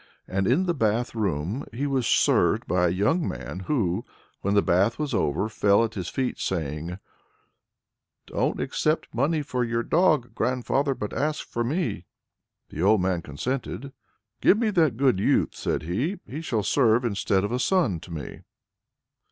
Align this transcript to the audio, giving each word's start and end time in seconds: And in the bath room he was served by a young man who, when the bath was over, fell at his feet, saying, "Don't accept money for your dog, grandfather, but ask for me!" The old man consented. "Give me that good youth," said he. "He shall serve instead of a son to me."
And 0.27 0.47
in 0.47 0.65
the 0.65 0.73
bath 0.73 1.13
room 1.13 1.63
he 1.71 1.85
was 1.85 2.07
served 2.07 2.65
by 2.65 2.87
a 2.87 2.89
young 2.89 3.27
man 3.27 3.59
who, 3.67 4.03
when 4.41 4.55
the 4.55 4.63
bath 4.63 4.97
was 4.97 5.13
over, 5.13 5.47
fell 5.47 5.83
at 5.83 5.93
his 5.93 6.09
feet, 6.09 6.39
saying, 6.39 6.97
"Don't 8.25 8.59
accept 8.59 9.13
money 9.13 9.43
for 9.43 9.63
your 9.63 9.83
dog, 9.83 10.33
grandfather, 10.33 10.95
but 10.95 11.13
ask 11.13 11.47
for 11.47 11.63
me!" 11.63 12.07
The 12.69 12.81
old 12.81 12.99
man 12.99 13.21
consented. 13.21 13.93
"Give 14.41 14.57
me 14.57 14.71
that 14.71 14.97
good 14.97 15.19
youth," 15.19 15.53
said 15.53 15.83
he. 15.83 16.19
"He 16.25 16.41
shall 16.41 16.63
serve 16.63 17.05
instead 17.05 17.43
of 17.43 17.51
a 17.51 17.59
son 17.59 17.99
to 17.99 18.11
me." 18.11 18.41